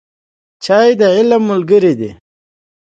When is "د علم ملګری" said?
0.99-1.93